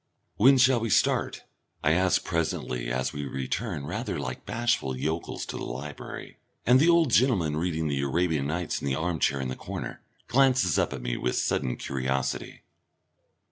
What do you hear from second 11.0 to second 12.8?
me with a sudden curiosity.